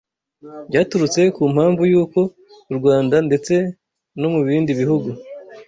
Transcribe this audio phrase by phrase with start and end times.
[0.69, 2.19] byaturutse ku mpamvu y’uko
[2.71, 3.53] u Rwanda ndetse
[4.19, 5.09] no mu bindi bihugu